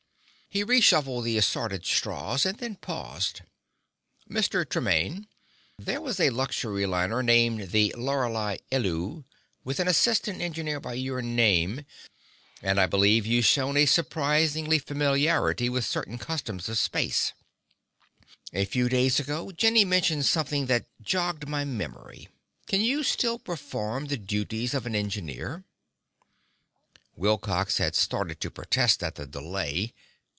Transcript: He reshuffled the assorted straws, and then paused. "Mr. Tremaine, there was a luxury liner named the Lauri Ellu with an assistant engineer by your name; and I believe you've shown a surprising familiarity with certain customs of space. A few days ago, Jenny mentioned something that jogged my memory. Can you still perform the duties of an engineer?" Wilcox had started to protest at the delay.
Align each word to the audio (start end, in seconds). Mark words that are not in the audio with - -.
He 0.53 0.65
reshuffled 0.65 1.23
the 1.23 1.37
assorted 1.37 1.85
straws, 1.85 2.45
and 2.45 2.57
then 2.57 2.75
paused. 2.75 3.39
"Mr. 4.29 4.67
Tremaine, 4.69 5.29
there 5.79 6.01
was 6.01 6.19
a 6.19 6.29
luxury 6.29 6.85
liner 6.85 7.23
named 7.23 7.71
the 7.71 7.95
Lauri 7.97 8.59
Ellu 8.69 9.23
with 9.63 9.79
an 9.79 9.87
assistant 9.87 10.41
engineer 10.41 10.81
by 10.81 10.95
your 10.95 11.21
name; 11.21 11.85
and 12.61 12.81
I 12.81 12.85
believe 12.85 13.25
you've 13.25 13.45
shown 13.45 13.77
a 13.77 13.85
surprising 13.85 14.77
familiarity 14.77 15.69
with 15.69 15.85
certain 15.85 16.17
customs 16.17 16.67
of 16.67 16.77
space. 16.77 17.31
A 18.51 18.65
few 18.65 18.89
days 18.89 19.21
ago, 19.21 19.53
Jenny 19.53 19.85
mentioned 19.85 20.25
something 20.25 20.65
that 20.65 20.85
jogged 21.01 21.47
my 21.47 21.63
memory. 21.63 22.27
Can 22.67 22.81
you 22.81 23.03
still 23.03 23.39
perform 23.39 24.07
the 24.07 24.17
duties 24.17 24.73
of 24.73 24.85
an 24.85 24.97
engineer?" 24.97 25.63
Wilcox 27.15 27.77
had 27.77 27.95
started 27.95 28.41
to 28.41 28.51
protest 28.51 29.01
at 29.01 29.15
the 29.15 29.25
delay. 29.25 29.93